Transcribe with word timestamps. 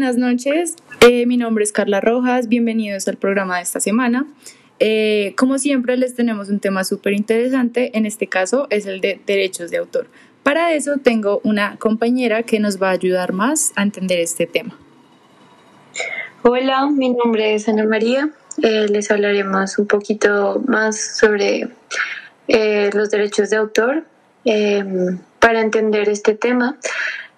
Buenas 0.00 0.16
noches, 0.16 0.76
eh, 1.02 1.26
mi 1.26 1.36
nombre 1.36 1.62
es 1.62 1.72
Carla 1.72 2.00
Rojas, 2.00 2.48
bienvenidos 2.48 3.06
al 3.06 3.18
programa 3.18 3.58
de 3.58 3.64
esta 3.64 3.80
semana. 3.80 4.24
Eh, 4.78 5.34
como 5.36 5.58
siempre 5.58 5.98
les 5.98 6.14
tenemos 6.14 6.48
un 6.48 6.58
tema 6.58 6.84
súper 6.84 7.12
interesante, 7.12 7.90
en 7.98 8.06
este 8.06 8.26
caso 8.26 8.66
es 8.70 8.86
el 8.86 9.02
de 9.02 9.20
derechos 9.26 9.70
de 9.70 9.76
autor. 9.76 10.06
Para 10.42 10.72
eso 10.72 10.96
tengo 10.96 11.42
una 11.44 11.76
compañera 11.76 12.44
que 12.44 12.60
nos 12.60 12.80
va 12.80 12.88
a 12.88 12.92
ayudar 12.92 13.34
más 13.34 13.74
a 13.76 13.82
entender 13.82 14.20
este 14.20 14.46
tema. 14.46 14.74
Hola, 16.44 16.86
mi 16.86 17.10
nombre 17.10 17.54
es 17.54 17.68
Ana 17.68 17.84
María. 17.84 18.30
Eh, 18.62 18.86
les 18.88 19.10
hablaremos 19.10 19.78
un 19.78 19.86
poquito 19.86 20.62
más 20.66 20.98
sobre 21.18 21.68
los 22.48 23.10
derechos 23.10 23.50
de 23.50 23.56
autor. 23.56 24.04
para 25.40 25.60
entender 25.60 26.08
este 26.08 26.34
tema, 26.34 26.78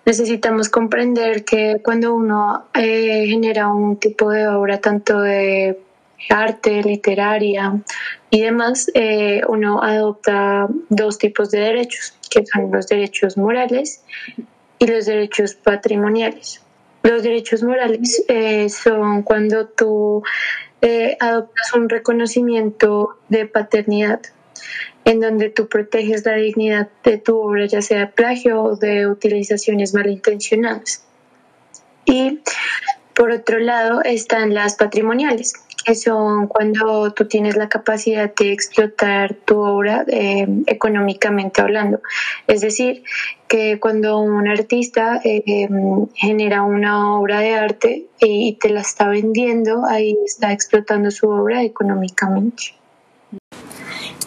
necesitamos 0.05 0.69
comprender 0.69 1.45
que 1.45 1.80
cuando 1.83 2.15
uno 2.15 2.65
eh, 2.74 3.27
genera 3.27 3.69
un 3.69 3.97
tipo 3.97 4.30
de 4.30 4.48
obra, 4.48 4.80
tanto 4.80 5.20
de 5.20 5.78
arte, 6.28 6.83
literaria 6.83 7.80
y 8.30 8.42
demás, 8.42 8.91
eh, 8.95 9.42
uno 9.48 9.83
adopta 9.83 10.69
dos 10.88 11.19
tipos 11.19 11.51
de 11.51 11.61
derechos, 11.61 12.16
que 12.30 12.45
son 12.47 12.70
los 12.70 12.87
derechos 12.87 13.37
morales 13.37 14.05
y 14.78 14.87
los 14.87 15.06
derechos 15.06 15.55
patrimoniales. 15.55 16.62
Los 17.03 17.23
derechos 17.23 17.62
morales 17.62 18.25
eh, 18.28 18.69
son 18.69 19.23
cuando 19.23 19.66
tú 19.66 20.23
adoptas 21.20 21.73
un 21.75 21.89
reconocimiento 21.89 23.16
de 23.28 23.47
paternidad 23.47 24.20
en 25.05 25.20
donde 25.20 25.50
tú 25.50 25.69
proteges 25.69 26.25
la 26.25 26.34
dignidad 26.34 26.89
de 27.05 27.19
tu 27.19 27.39
obra, 27.39 27.67
ya 27.67 27.83
sea 27.83 28.11
plagio 28.11 28.62
o 28.62 28.77
de 28.77 29.06
utilizaciones 29.06 29.95
malintencionadas. 29.95 31.05
Y 32.05 32.41
por 33.14 33.30
otro 33.30 33.58
lado 33.58 34.03
están 34.03 34.55
las 34.55 34.77
patrimoniales, 34.77 35.55
que 35.84 35.95
son 35.95 36.47
cuando 36.47 37.12
tú 37.12 37.27
tienes 37.27 37.56
la 37.56 37.69
capacidad 37.69 38.33
de 38.34 38.53
explotar 38.53 39.34
tu 39.34 39.58
obra 39.58 40.05
eh, 40.08 40.47
económicamente 40.67 41.61
hablando. 41.61 42.00
Es 42.47 42.61
decir, 42.61 43.03
que 43.48 43.78
cuando 43.80 44.19
un 44.19 44.48
artista 44.48 45.20
eh, 45.25 45.69
genera 46.14 46.62
una 46.62 47.17
obra 47.19 47.41
de 47.41 47.55
arte 47.55 48.06
y 48.20 48.55
te 48.55 48.70
la 48.70 48.80
está 48.80 49.08
vendiendo, 49.08 49.84
ahí 49.84 50.17
está 50.25 50.53
explotando 50.53 51.11
su 51.11 51.28
obra 51.28 51.62
económicamente. 51.62 52.75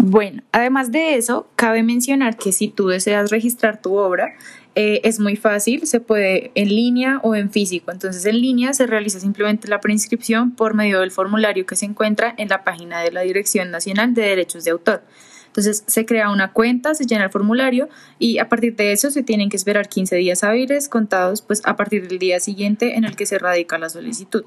Bueno, 0.08 0.44
además 0.52 0.92
de 0.92 1.16
eso, 1.16 1.48
cabe 1.56 1.82
mencionar 1.82 2.38
que 2.38 2.52
si 2.52 2.68
tú 2.68 2.90
deseas 2.90 3.32
registrar 3.32 3.82
tu 3.82 3.96
obra, 3.96 4.36
eh, 4.76 5.02
es 5.04 5.20
muy 5.20 5.36
fácil, 5.36 5.88
se 5.88 6.00
puede 6.00 6.52
en 6.54 6.68
línea 6.68 7.20
o 7.24 7.34
en 7.34 7.50
físico. 7.50 7.92
Entonces, 7.92 8.24
en 8.28 8.40
línea 8.40 8.72
se 8.74 8.86
realiza 8.86 9.20
simplemente 9.20 9.68
la 9.68 9.80
preinscripción 9.80 10.52
por 10.52 10.76
medio 10.76 11.00
del 11.00 11.10
formulario 11.10 11.66
que 11.66 11.76
se 11.76 11.88
encuentra 11.88 12.36
en 12.38 12.50
la 12.50 12.64
página 12.64 13.02
de 13.02 13.12
la 13.12 13.22
Dirección 13.22 13.72
Nacional 13.72 14.14
de 14.14 14.22
Derechos 14.22 14.64
de 14.64 14.72
Autor. 14.72 15.02
Entonces, 15.48 15.84
se 15.88 16.06
crea 16.06 16.30
una 16.30 16.54
cuenta, 16.54 16.94
se 16.94 17.08
llena 17.08 17.24
el 17.24 17.32
formulario 17.32 17.90
y 18.20 18.38
a 18.38 18.48
partir 18.48 18.76
de 18.76 18.92
eso 18.92 19.10
se 19.10 19.24
tienen 19.24 19.50
que 19.50 19.58
esperar 19.58 19.90
15 19.90 20.18
días 20.18 20.44
hábiles 20.44 20.88
contados 20.88 21.42
pues 21.42 21.64
a 21.66 21.76
partir 21.76 22.08
del 22.08 22.20
día 22.20 22.40
siguiente 22.40 22.96
en 22.96 23.06
el 23.06 23.16
que 23.16 23.26
se 23.26 23.40
radica 23.40 23.80
la 23.80 23.90
solicitud. 23.90 24.46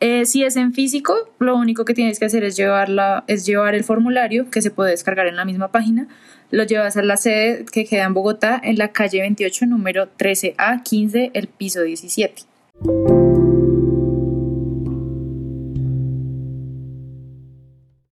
Eh, 0.00 0.26
si 0.26 0.44
es 0.44 0.56
en 0.56 0.74
físico, 0.74 1.14
lo 1.38 1.56
único 1.56 1.86
que 1.86 1.94
tienes 1.94 2.18
que 2.18 2.26
hacer 2.26 2.44
es, 2.44 2.56
llevarla, 2.56 3.24
es 3.28 3.46
llevar 3.46 3.74
el 3.74 3.82
formulario 3.82 4.50
que 4.50 4.60
se 4.60 4.70
puede 4.70 4.90
descargar 4.90 5.26
en 5.26 5.36
la 5.36 5.46
misma 5.46 5.72
página. 5.72 6.06
Lo 6.50 6.64
llevas 6.64 6.98
a 6.98 7.02
la 7.02 7.16
sede 7.16 7.64
que 7.72 7.86
queda 7.86 8.04
en 8.04 8.12
Bogotá, 8.12 8.60
en 8.62 8.76
la 8.76 8.92
calle 8.92 9.20
28, 9.20 9.66
número 9.66 10.08
13A 10.18 10.82
15, 10.82 11.30
el 11.32 11.48
piso 11.48 11.82
17. 11.82 12.42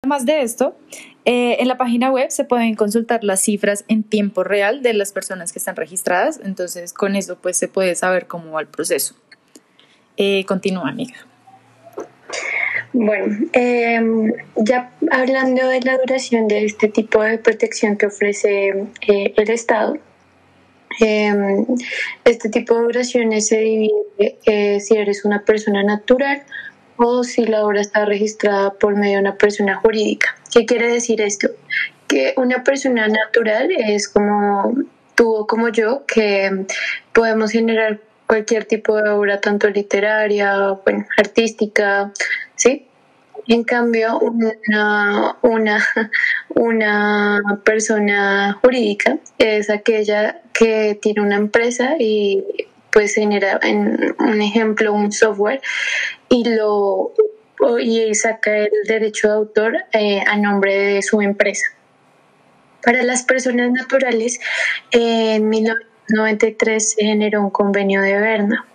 Además 0.03 0.25
de 0.25 0.41
esto, 0.41 0.77
eh, 1.25 1.57
en 1.59 1.67
la 1.67 1.77
página 1.77 2.11
web 2.11 2.29
se 2.29 2.45
pueden 2.45 2.75
consultar 2.75 3.25
las 3.25 3.41
cifras 3.41 3.83
en 3.89 4.03
tiempo 4.03 4.45
real 4.45 4.81
de 4.83 4.93
las 4.93 5.11
personas 5.11 5.51
que 5.51 5.59
están 5.59 5.75
registradas, 5.75 6.39
entonces 6.43 6.93
con 6.93 7.15
eso 7.17 7.37
pues 7.41 7.57
se 7.57 7.67
puede 7.67 7.95
saber 7.95 8.27
cómo 8.27 8.51
va 8.51 8.61
el 8.61 8.67
proceso. 8.67 9.15
Eh, 10.15 10.45
continúa, 10.45 10.89
amiga. 10.89 11.15
Bueno, 12.93 13.35
em, 13.53 14.31
ya 14.55 14.91
hablando 15.09 15.67
de 15.67 15.81
la 15.81 15.97
duración 15.97 16.47
de 16.47 16.65
este 16.65 16.89
tipo 16.89 17.23
de 17.23 17.39
protección 17.39 17.97
que 17.97 18.05
ofrece 18.05 18.85
eh, 19.07 19.33
el 19.35 19.49
Estado, 19.49 19.97
em, 20.99 21.65
este 22.23 22.49
tipo 22.49 22.75
de 22.75 22.81
duraciones 22.83 23.47
se 23.47 23.57
divide 23.57 24.37
eh, 24.45 24.79
si 24.79 24.95
eres 24.95 25.25
una 25.25 25.43
persona 25.43 25.81
natural 25.81 26.43
o 26.97 27.23
si 27.23 27.45
la 27.45 27.65
obra 27.65 27.81
está 27.81 28.05
registrada 28.05 28.73
por 28.73 28.95
medio 28.95 29.15
de 29.15 29.21
una 29.21 29.37
persona 29.37 29.75
jurídica. 29.77 30.35
¿Qué 30.53 30.67
quiere 30.67 30.87
decir 30.87 31.19
esto? 31.19 31.49
Que 32.07 32.35
una 32.37 32.63
persona 32.63 33.07
natural 33.07 33.71
es 33.71 34.07
como 34.07 34.75
tú 35.15 35.33
o 35.33 35.47
como 35.47 35.69
yo, 35.69 36.05
que 36.05 36.65
podemos 37.11 37.51
generar 37.51 37.99
cualquier 38.27 38.65
tipo 38.65 38.95
de 39.01 39.09
obra, 39.09 39.41
tanto 39.41 39.69
literaria, 39.69 40.77
bueno, 40.85 41.05
artística, 41.17 42.11
¿sí? 42.55 42.87
En 43.47 43.63
cambio, 43.63 44.19
una, 44.19 45.37
una, 45.41 45.85
una 46.49 47.61
persona 47.63 48.57
jurídica 48.61 49.17
es 49.37 49.69
aquella 49.69 50.41
que 50.53 50.97
tiene 51.01 51.21
una 51.21 51.35
empresa 51.35 51.95
y 51.99 52.43
pues 52.91 53.15
genera 53.15 53.59
en 53.63 54.15
un 54.19 54.41
ejemplo 54.41 54.93
un 54.93 55.11
software 55.11 55.61
y 56.29 56.47
lo 56.47 57.11
y 57.81 58.13
saca 58.13 58.57
el 58.57 58.71
derecho 58.87 59.27
de 59.29 59.33
autor 59.33 59.77
eh, 59.93 60.21
a 60.25 60.37
nombre 60.37 60.75
de 60.77 61.01
su 61.01 61.21
empresa. 61.21 61.65
Para 62.83 63.03
las 63.03 63.23
personas 63.23 63.71
naturales, 63.71 64.39
en 64.91 65.47
1993 65.47 66.91
se 66.91 67.05
generó 67.05 67.41
un 67.41 67.49
convenio 67.49 68.01
de 68.01 68.19
Berna, 68.19 68.65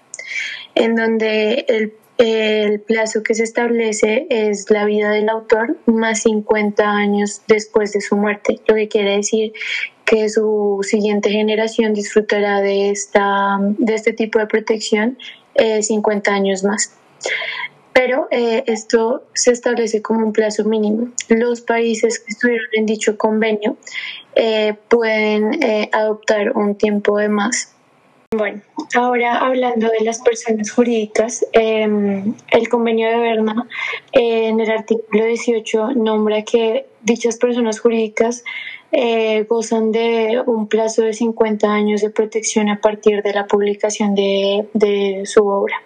en 0.75 0.97
donde 0.97 1.67
el 1.69 1.93
el 2.19 2.81
plazo 2.81 3.23
que 3.23 3.35
se 3.35 3.45
establece 3.45 4.27
es 4.29 4.69
la 4.71 4.85
vida 4.85 5.11
del 5.13 5.29
autor 5.29 5.77
más 5.87 6.23
50 6.23 6.85
años 6.85 7.43
después 7.47 7.93
de 7.93 8.01
su 8.01 8.17
muerte, 8.17 8.61
lo 8.67 8.75
que 8.75 8.89
quiere 8.89 9.17
decir 9.17 9.53
que 10.05 10.29
su 10.29 10.81
siguiente 10.83 11.31
generación 11.31 11.95
disfrutará 11.95 12.61
de, 12.61 12.91
esta, 12.91 13.59
de 13.61 13.95
este 13.95 14.13
tipo 14.13 14.41
de 14.41 14.47
protección 14.47 15.17
50 15.81 16.31
eh, 16.31 16.35
años 16.35 16.65
más. 16.65 16.93
Pero 17.93 18.27
eh, 18.31 18.65
esto 18.67 19.25
se 19.35 19.53
establece 19.53 20.03
como 20.03 20.27
un 20.27 20.33
plazo 20.33 20.65
mínimo. 20.65 21.09
Los 21.29 21.61
países 21.61 22.19
que 22.21 22.31
estuvieron 22.31 22.67
en 22.73 22.87
dicho 22.87 23.17
convenio 23.17 23.77
eh, 24.35 24.75
pueden 24.89 25.61
adoptar 25.93 26.57
un 26.57 26.75
tiempo 26.75 27.19
de 27.19 27.29
más 27.29 27.75
bueno, 28.39 28.61
ahora 28.95 29.39
hablando 29.39 29.89
de 29.89 30.05
las 30.05 30.21
personas 30.21 30.71
jurídicas, 30.71 31.47
em, 31.53 32.35
el 32.51 32.69
convenio 32.69 33.09
de 33.09 33.19
Berna 33.19 33.67
en 34.13 34.61
el 34.61 34.71
artículo 34.71 35.25
18 35.25 35.95
nombra 35.95 36.43
que 36.43 36.87
dichas 37.03 37.39
personas 37.39 37.81
jurídicas 37.81 38.45
eh, 38.93 39.45
gozan 39.45 39.93
de 39.93 40.43
un 40.47 40.69
plazo 40.69 41.03
de 41.03 41.15
50 41.15 41.73
años 41.73 42.03
de 42.03 42.11
protección 42.11 42.69
a 42.69 42.81
partir 42.81 43.23
de 43.23 43.33
la 43.33 43.47
publicación 43.47 44.15
de, 44.15 45.23
su 45.25 45.47
obra. 45.47 45.83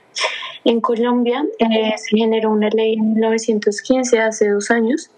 En 0.65 0.81
Colombia 0.81 1.45
eh, 1.59 1.95
se 1.97 2.17
generó 2.17 2.51
una 2.51 2.69
ley 2.69 2.95
en 2.95 3.15
1915, 3.15 4.19
hace 4.21 4.49
dos 4.49 4.71
años, 4.71 5.11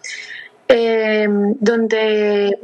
em, 0.69 1.55
donde 1.59 2.59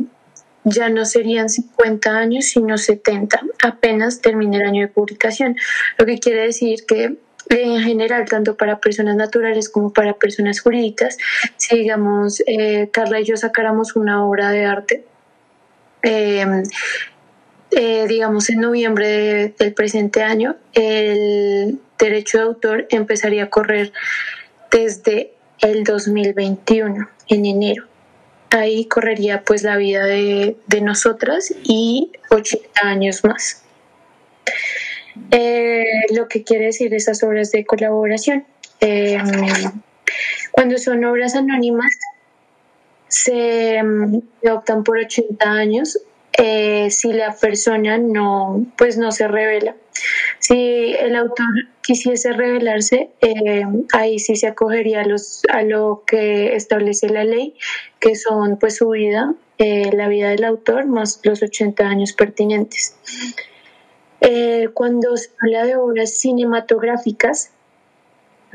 ya 0.65 0.89
no 0.89 1.05
serían 1.05 1.49
50 1.49 2.11
años, 2.11 2.47
sino 2.47 2.77
70, 2.77 3.41
apenas 3.63 4.21
termine 4.21 4.59
el 4.59 4.65
año 4.65 4.83
de 4.83 4.93
publicación. 4.93 5.57
Lo 5.97 6.07
que 6.07 6.19
quiere 6.19 6.45
decir 6.45 6.85
que 6.87 7.17
en 7.49 7.81
general, 7.83 8.27
tanto 8.29 8.57
para 8.57 8.79
personas 8.79 9.17
naturales 9.17 9.69
como 9.69 9.93
para 9.93 10.15
personas 10.15 10.61
jurídicas, 10.61 11.19
si 11.57 11.79
digamos 11.79 12.43
eh, 12.47 12.89
Carla 12.93 13.21
y 13.21 13.25
yo 13.25 13.37
sacáramos 13.37 13.97
una 13.97 14.25
obra 14.25 14.51
de 14.51 14.65
arte, 14.67 15.05
em, 16.03 16.63
eh, 17.73 18.07
digamos 18.07 18.51
en 18.51 18.61
noviembre 18.61 19.55
del 19.59 19.75
presente 19.75 20.23
año, 20.23 20.57
el 20.75 21.81
derecho 21.99 22.39
de 22.39 22.45
autor 22.45 22.87
empezaría 22.91 23.45
a 23.45 23.51
correr 23.51 23.93
desde 24.71 25.33
el 25.61 25.85
2021, 25.85 27.09
en 27.29 27.47
enero 27.47 27.90
ahí 28.51 28.87
correría 28.87 29.43
pues 29.45 29.63
la 29.63 29.77
vida 29.77 30.05
de, 30.05 30.57
nosotras 30.83 31.55
y 31.63 32.13
80 32.31 32.69
años 32.83 33.25
más. 33.25 33.63
Eh, 35.31 35.85
lo 36.15 36.29
que 36.29 36.43
quiere 36.45 36.67
decir 36.67 36.95
esas 36.95 37.23
obras 37.23 37.51
de 37.53 37.65
colaboración. 37.65 38.45
Em, 38.81 39.23
cuando 40.51 40.79
son 40.79 41.05
obras 41.05 41.35
anónimas, 41.35 41.91
se, 43.09 43.77
em, 43.77 44.23
optan 44.51 44.85
por 44.85 44.99
80 44.99 45.51
años 45.51 45.99
eh, 46.39 46.91
si 46.91 47.13
la 47.13 47.35
persona 47.35 47.99
no, 47.99 48.67
pues 48.79 48.97
no 48.97 49.13
se 49.13 49.29
revela. 49.29 49.75
Si 50.41 50.95
el 50.99 51.17
autor 51.17 51.47
quisiese 51.83 52.33
revelarse, 52.33 53.11
eh, 53.21 53.63
ahí 53.93 54.19
sí 54.19 54.37
se 54.37 54.47
acogería 54.47 55.03
a, 55.03 55.07
los, 55.07 55.43
a 55.53 55.63
lo 55.63 56.03
que 56.07 56.57
establece 56.57 57.09
la 57.11 57.25
ley, 57.25 57.55
que 57.99 58.17
son 58.17 58.59
pues 58.59 58.77
su 58.77 58.89
vida, 58.89 59.35
eh, 59.59 59.91
la 59.93 60.09
vida 60.09 60.31
del 60.31 60.45
autor, 60.45 60.87
más 60.87 61.21
los 61.25 61.43
80 61.43 61.85
años 61.87 62.15
pertinentes. 62.15 62.97
Eh, 64.23 64.69
cuando 64.73 65.17
se 65.17 65.29
habla 65.43 65.67
de 65.67 65.77
obras 65.77 66.19
cinematográficas, 66.19 67.51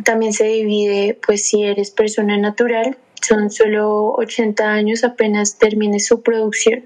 también 0.03 0.33
se 0.33 0.45
divide, 0.45 1.19
pues 1.25 1.47
si 1.47 1.63
eres 1.63 1.91
persona 1.91 2.37
natural, 2.37 2.97
son 3.21 3.51
solo 3.51 4.11
80 4.13 4.71
años 4.71 5.03
apenas 5.03 5.57
termine 5.57 5.99
su 5.99 6.21
producción, 6.21 6.83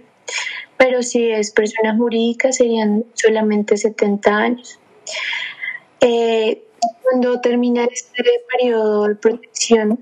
pero 0.78 1.04
si 1.04 1.32
es 1.32 1.52
persona 1.52 1.96
jurídica 1.96 2.52
serían 2.52 3.06
solamente 3.14 3.78
70 3.78 4.38
años. 4.38 4.79
Eh, 6.02 6.64
cuando 7.04 7.42
termina 7.42 7.86
este 7.86 8.24
periodo 8.52 9.08
de 9.08 9.16
protección, 9.16 10.00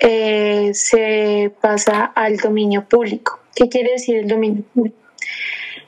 eh, 0.00 0.70
se 0.74 1.52
pasa 1.60 2.04
al 2.04 2.36
dominio 2.38 2.84
público. 2.88 3.40
¿Qué 3.54 3.68
quiere 3.68 3.92
decir 3.92 4.16
el 4.16 4.28
dominio 4.28 4.62
público? 4.74 4.96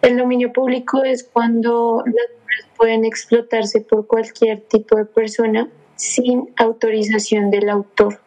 El 0.03 0.17
dominio 0.17 0.53
público 0.53 1.05
es 1.05 1.25
cuando 1.25 2.03
las 2.05 2.27
obras 2.27 2.77
pueden 2.77 3.05
explotarse 3.05 3.81
por 3.81 4.07
cualquier 4.07 4.61
tipo 4.61 4.97
de 4.97 5.05
persona 5.05 5.69
sin 5.95 6.51
autorización 6.57 7.51
del 7.51 7.69
autor. 7.69 8.19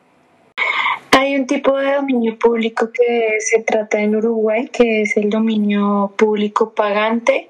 Hay 1.11 1.35
un 1.35 1.47
tipo 1.47 1.77
de 1.77 1.93
dominio 1.93 2.37
público 2.39 2.91
que 2.91 3.37
se 3.39 3.61
trata 3.63 3.99
en 3.99 4.15
Uruguay, 4.15 4.69
que 4.69 5.01
es 5.01 5.17
el 5.17 5.29
dominio 5.29 6.13
público 6.15 6.73
pagante 6.73 7.49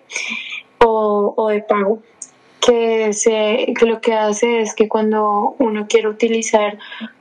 o, 0.79 1.49
de 1.49 1.61
pago, 1.61 2.01
que, 2.65 3.13
se, 3.13 3.73
que 3.77 3.85
lo 3.85 4.01
que 4.01 4.13
hace 4.13 4.61
es 4.61 4.73
que 4.73 4.87
cuando 4.87 5.55
uno 5.59 5.87
quiere 5.87 6.07
utilizar 6.07 6.79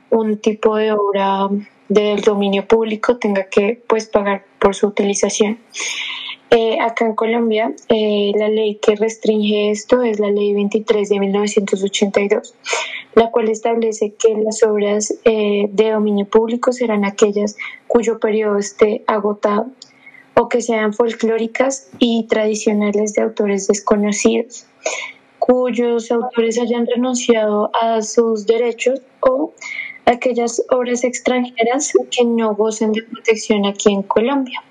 un 0.09 0.37
tipo 0.37 0.75
de 0.75 0.91
obra 0.91 1.49
del 1.87 2.21
dominio 2.21 2.65
público 2.67 3.17
tenga 3.17 3.43
que 3.43 3.79
pues 3.87 4.07
pagar 4.07 4.43
por 4.59 4.73
su 4.73 4.87
utilización. 4.87 5.59
Eh, 6.49 6.79
acá 6.79 7.05
en 7.05 7.15
Colombia, 7.15 7.73
eh, 7.89 8.31
la 8.35 8.47
ley 8.47 8.79
que 8.81 8.95
restringe 8.95 9.71
esto 9.71 10.01
es 10.03 10.19
la 10.19 10.31
ley 10.31 10.53
23 10.53 11.09
de 11.09 11.19
1982, 11.19 12.55
la 13.13 13.29
cual 13.29 13.49
establece 13.49 14.13
que 14.13 14.33
las 14.35 14.63
obras 14.63 15.13
eh, 15.25 15.67
de 15.69 15.91
dominio 15.91 16.25
público 16.25 16.71
serán 16.71 17.03
aquellas 17.03 17.57
cuyo 17.87 18.19
periodo 18.19 18.57
esté 18.57 19.03
agotado 19.05 19.67
o 20.35 20.49
que 20.49 20.61
sean 20.61 20.93
folclóricas 20.93 21.89
y 21.99 22.25
tradicionales 22.27 23.13
de 23.13 23.23
autores 23.23 23.67
desconocidos, 23.67 24.65
cuyos 25.45 26.11
autores 26.11 26.59
hayan 26.59 26.87
renunciado 26.87 27.69
a 27.79 28.01
sus 28.01 28.47
derechos 28.47 29.01
o 29.21 29.53
aquellas 30.05 30.63
obras 30.71 31.03
extranjeras 31.03 31.93
que 32.09 32.25
no 32.25 32.55
gocen 32.55 32.91
de 32.93 33.03
protección 33.03 33.65
aquí 33.65 33.93
en 33.93 34.01
Colombia. 34.01 34.63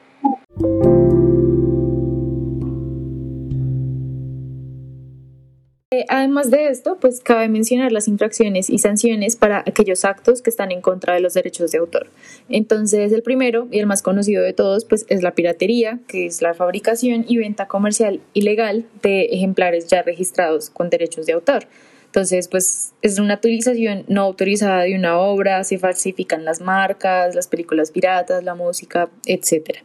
Además 6.08 6.50
de 6.50 6.68
esto, 6.68 6.98
pues 7.00 7.20
cabe 7.20 7.48
mencionar 7.48 7.92
las 7.92 8.08
infracciones 8.08 8.70
y 8.70 8.78
sanciones 8.78 9.36
para 9.36 9.60
aquellos 9.60 10.04
actos 10.04 10.42
que 10.42 10.50
están 10.50 10.72
en 10.72 10.80
contra 10.80 11.14
de 11.14 11.20
los 11.20 11.34
derechos 11.34 11.70
de 11.70 11.78
autor. 11.78 12.08
Entonces, 12.48 13.12
el 13.12 13.22
primero 13.22 13.68
y 13.70 13.78
el 13.78 13.86
más 13.86 14.02
conocido 14.02 14.42
de 14.42 14.52
todos, 14.52 14.84
pues 14.84 15.06
es 15.08 15.22
la 15.22 15.34
piratería, 15.34 16.00
que 16.06 16.26
es 16.26 16.42
la 16.42 16.54
fabricación 16.54 17.24
y 17.28 17.36
venta 17.36 17.66
comercial 17.66 18.20
ilegal 18.32 18.86
de 19.02 19.26
ejemplares 19.26 19.86
ya 19.86 20.02
registrados 20.02 20.70
con 20.70 20.90
derechos 20.90 21.26
de 21.26 21.32
autor. 21.32 21.66
Entonces, 22.14 22.46
pues 22.46 22.92
es 23.02 23.18
una 23.18 23.34
utilización 23.34 24.04
no 24.06 24.22
autorizada 24.22 24.82
de 24.82 24.94
una 24.94 25.18
obra, 25.18 25.64
se 25.64 25.78
falsifican 25.78 26.44
las 26.44 26.60
marcas, 26.60 27.34
las 27.34 27.48
películas 27.48 27.90
piratas, 27.90 28.44
la 28.44 28.54
música, 28.54 29.10
etc. 29.26 29.78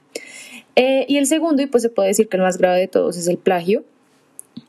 Eh, 0.75 1.05
y 1.07 1.17
el 1.17 1.25
segundo, 1.25 1.63
y 1.63 1.65
pues 1.65 1.81
se 1.81 1.89
puede 1.89 2.09
decir 2.09 2.29
que 2.29 2.37
el 2.37 2.43
más 2.43 2.59
grave 2.59 2.81
de 2.81 2.87
todos, 2.87 3.17
es 3.17 3.27
el 3.27 3.39
plagio, 3.39 3.83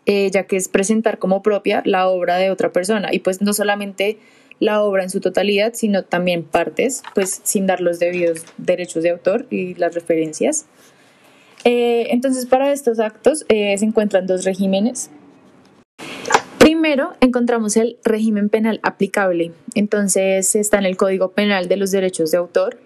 ya 0.06 0.44
que 0.44 0.56
es 0.56 0.68
presentar 0.68 1.18
como 1.18 1.40
propia 1.40 1.82
la 1.84 2.08
obra 2.08 2.36
de 2.36 2.50
otra 2.50 2.72
persona 2.72 3.10
y 3.12 3.20
pues 3.20 3.40
no 3.42 3.52
solamente 3.52 4.18
la 4.60 4.82
obra 4.82 5.02
en 5.02 5.10
su 5.10 5.20
totalidad, 5.20 5.72
sino 5.74 6.04
también 6.04 6.44
partes, 6.44 7.02
pues 7.14 7.40
sin 7.42 7.66
dar 7.66 7.80
los 7.80 7.98
debidos 7.98 8.44
derechos 8.58 9.02
de 9.02 9.10
autor 9.10 9.46
y 9.50 9.74
las 9.74 9.94
referencias. 9.94 10.66
Eh, 11.64 12.08
entonces, 12.10 12.46
para 12.46 12.72
estos 12.72 13.00
actos 13.00 13.44
eh, 13.48 13.76
se 13.76 13.84
encuentran 13.84 14.26
dos 14.26 14.44
regímenes. 14.44 15.10
Primero, 16.58 17.14
encontramos 17.20 17.76
el 17.76 17.98
régimen 18.04 18.50
penal 18.50 18.80
aplicable. 18.82 19.52
Entonces, 19.74 20.54
está 20.54 20.78
en 20.78 20.84
el 20.84 20.96
Código 20.96 21.32
Penal 21.32 21.68
de 21.68 21.76
los 21.76 21.90
Derechos 21.90 22.30
de 22.30 22.38
Autor, 22.38 22.78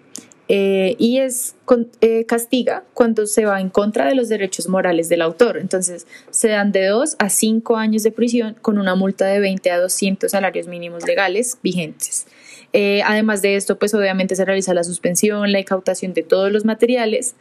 eh, 0.47 0.95
y 0.99 1.17
es 1.17 1.55
eh, 2.01 2.25
castiga 2.25 2.83
cuando 2.93 3.25
se 3.25 3.45
va 3.45 3.59
en 3.59 3.69
contra 3.69 4.05
de 4.05 4.15
los 4.15 4.29
derechos 4.29 4.67
morales 4.67 5.09
del 5.09 5.21
autor. 5.21 5.57
Entonces 5.57 6.05
se 6.29 6.49
dan 6.49 6.71
de 6.71 6.85
2 6.85 7.15
a 7.17 7.29
5 7.29 7.77
años 7.77 8.03
de 8.03 8.11
prisión 8.11 8.55
con 8.61 8.77
una 8.77 8.95
multa 8.95 9.25
de 9.25 9.39
20 9.39 9.71
a 9.71 9.79
200 9.79 10.29
salarios 10.29 10.67
mínimos 10.67 11.07
legales 11.07 11.57
vigentes. 11.63 12.27
Eh, 12.73 13.01
además 13.05 13.41
de 13.41 13.55
esto, 13.55 13.79
pues 13.79 13.93
obviamente 13.93 14.35
se 14.35 14.45
realiza 14.45 14.73
la 14.73 14.83
suspensión, 14.83 15.51
la 15.51 15.59
incautación 15.59 16.13
de 16.13 16.23
todos 16.23 16.51
los 16.51 16.65
materiales. 16.65 17.35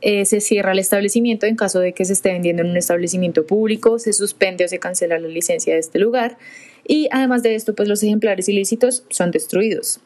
se 0.00 0.40
cierra 0.40 0.72
el 0.72 0.78
establecimiento 0.78 1.46
en 1.46 1.56
caso 1.56 1.80
de 1.80 1.92
que 1.92 2.04
se 2.04 2.12
esté 2.12 2.32
vendiendo 2.32 2.62
en 2.62 2.70
un 2.70 2.76
establecimiento 2.76 3.44
público, 3.46 3.98
se 3.98 4.12
suspende 4.12 4.64
o 4.64 4.68
se 4.68 4.78
cancela 4.78 5.18
la 5.18 5.26
licencia 5.26 5.74
de 5.74 5.80
este 5.80 5.98
lugar 5.98 6.38
y 6.86 7.08
además 7.12 7.42
de 7.42 7.54
esto, 7.54 7.74
pues 7.74 7.88
los 7.88 8.02
ejemplares 8.02 8.48
ilícitos 8.48 9.04
son 9.10 9.30
destruidos. 9.30 10.00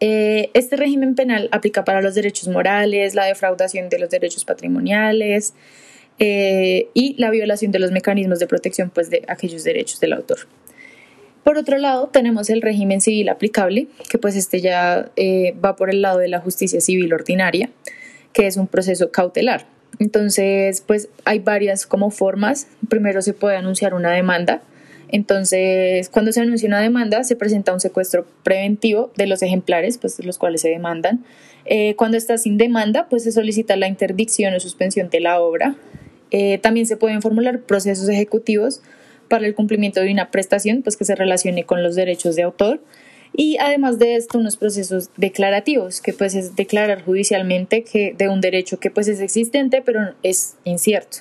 Eh, 0.00 0.50
este 0.54 0.76
régimen 0.76 1.14
penal 1.14 1.48
aplica 1.52 1.84
para 1.84 2.00
los 2.02 2.14
derechos 2.14 2.48
morales, 2.48 3.14
la 3.14 3.26
defraudación 3.26 3.88
de 3.88 3.98
los 3.98 4.10
derechos 4.10 4.44
patrimoniales 4.44 5.54
eh, 6.18 6.88
y 6.94 7.14
la 7.18 7.30
violación 7.30 7.72
de 7.72 7.78
los 7.78 7.90
mecanismos 7.90 8.38
de 8.38 8.46
protección 8.46 8.90
pues, 8.90 9.10
de 9.10 9.22
aquellos 9.28 9.64
derechos 9.64 10.00
del 10.00 10.12
autor. 10.12 10.38
Por 11.42 11.56
otro 11.56 11.78
lado, 11.78 12.08
tenemos 12.08 12.50
el 12.50 12.60
régimen 12.60 13.00
civil 13.00 13.28
aplicable, 13.28 13.88
que 14.10 14.18
pues 14.18 14.36
este 14.36 14.60
ya 14.60 15.10
eh, 15.16 15.54
va 15.64 15.76
por 15.76 15.88
el 15.88 16.02
lado 16.02 16.18
de 16.18 16.28
la 16.28 16.40
justicia 16.40 16.80
civil 16.80 17.12
ordinaria, 17.12 17.70
que 18.32 18.46
es 18.46 18.56
un 18.56 18.66
proceso 18.66 19.10
cautelar. 19.10 19.66
Entonces, 19.98 20.82
pues 20.86 21.08
hay 21.24 21.38
varias 21.38 21.86
como 21.86 22.10
formas. 22.10 22.68
Primero 22.88 23.22
se 23.22 23.32
puede 23.32 23.56
anunciar 23.56 23.94
una 23.94 24.10
demanda, 24.10 24.60
entonces, 25.10 26.08
cuando 26.10 26.32
se 26.32 26.40
anuncia 26.40 26.68
una 26.68 26.80
demanda, 26.80 27.24
se 27.24 27.36
presenta 27.36 27.72
un 27.72 27.80
secuestro 27.80 28.26
preventivo 28.42 29.10
de 29.16 29.26
los 29.26 29.42
ejemplares, 29.42 29.98
pues 29.98 30.22
los 30.24 30.38
cuales 30.38 30.60
se 30.60 30.68
demandan. 30.68 31.24
Eh, 31.64 31.94
cuando 31.96 32.16
está 32.16 32.36
sin 32.38 32.58
demanda, 32.58 33.08
pues 33.08 33.24
se 33.24 33.32
solicita 33.32 33.76
la 33.76 33.88
interdicción 33.88 34.54
o 34.54 34.60
suspensión 34.60 35.08
de 35.10 35.20
la 35.20 35.40
obra. 35.40 35.76
Eh, 36.30 36.58
también 36.58 36.86
se 36.86 36.96
pueden 36.96 37.22
formular 37.22 37.60
procesos 37.60 38.08
ejecutivos 38.08 38.82
para 39.28 39.46
el 39.46 39.54
cumplimiento 39.54 40.00
de 40.00 40.12
una 40.12 40.30
prestación, 40.30 40.82
pues 40.82 40.96
que 40.96 41.04
se 41.04 41.14
relacione 41.14 41.64
con 41.64 41.82
los 41.82 41.94
derechos 41.94 42.36
de 42.36 42.42
autor. 42.42 42.80
Y 43.34 43.58
además 43.58 43.98
de 43.98 44.16
esto, 44.16 44.38
unos 44.38 44.56
procesos 44.56 45.10
declarativos, 45.16 46.00
que 46.00 46.12
pues 46.12 46.34
es 46.34 46.56
declarar 46.56 47.02
judicialmente 47.02 47.84
que 47.84 48.14
de 48.16 48.28
un 48.28 48.40
derecho 48.40 48.78
que 48.80 48.90
pues 48.90 49.08
es 49.08 49.20
existente, 49.20 49.82
pero 49.82 50.14
es 50.22 50.56
incierto. 50.64 51.18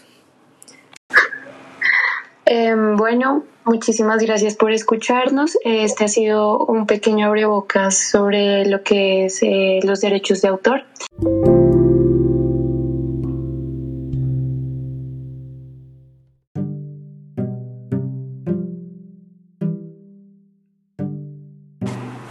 Em, 2.49 2.95
bueno, 2.95 3.43
muchísimas 3.65 4.23
gracias 4.23 4.55
por 4.55 4.71
escucharnos. 4.71 5.57
Este 5.65 6.05
ha 6.05 6.07
sido 6.07 6.59
un 6.59 6.85
pequeño 6.85 7.27
abrebocas 7.27 7.97
sobre 7.97 8.65
lo 8.65 8.83
que 8.83 9.25
es 9.25 9.43
eh, 9.43 9.79
los 9.83 9.99
derechos 9.99 10.41
de 10.41 10.47
autor. 10.47 10.85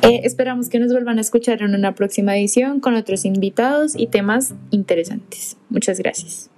Eh, 0.01 0.21
esperamos 0.25 0.71
que 0.71 0.79
nos 0.79 0.93
vuelvan 0.93 1.19
a 1.19 1.21
escuchar 1.21 1.61
en 1.61 1.75
una 1.75 1.95
próxima 1.95 2.39
edición 2.39 2.81
con 2.81 2.95
otros 2.95 3.27
invitados 3.27 3.93
y 3.95 4.07
temas 4.07 4.55
interesantes. 4.71 5.59
Muchas 5.69 5.99
gracias. 5.99 6.49